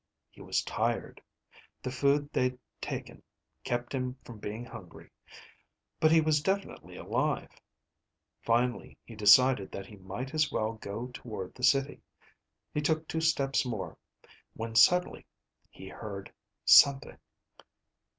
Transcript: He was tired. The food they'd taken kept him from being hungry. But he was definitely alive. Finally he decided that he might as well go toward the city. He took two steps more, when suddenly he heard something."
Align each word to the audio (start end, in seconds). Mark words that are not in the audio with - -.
He 0.31 0.41
was 0.41 0.63
tired. 0.63 1.21
The 1.83 1.91
food 1.91 2.33
they'd 2.33 2.57
taken 2.81 3.21
kept 3.63 3.93
him 3.93 4.17
from 4.25 4.39
being 4.39 4.65
hungry. 4.65 5.11
But 5.99 6.11
he 6.11 6.21
was 6.21 6.41
definitely 6.41 6.95
alive. 6.97 7.51
Finally 8.41 8.97
he 9.05 9.15
decided 9.15 9.71
that 9.73 9.85
he 9.85 9.97
might 9.97 10.33
as 10.33 10.51
well 10.51 10.71
go 10.73 11.11
toward 11.13 11.53
the 11.53 11.61
city. 11.61 12.01
He 12.73 12.81
took 12.81 13.07
two 13.07 13.21
steps 13.21 13.63
more, 13.63 13.95
when 14.55 14.73
suddenly 14.75 15.23
he 15.69 15.87
heard 15.87 16.33
something." 16.65 17.19